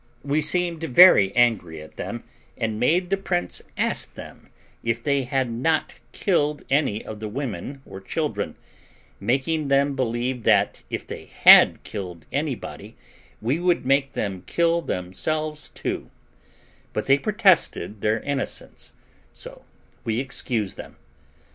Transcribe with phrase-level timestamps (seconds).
[0.23, 2.23] We seemed very angry at them,
[2.57, 4.49] and made the prince ask them
[4.83, 8.55] if they had not killed any of the women or children,
[9.19, 12.95] making them believe that, if they had killed anybody,
[13.43, 16.09] we would make them kill themselves too;
[16.93, 18.93] but they protested their innocence,
[19.33, 19.65] so
[20.03, 20.97] we excused them.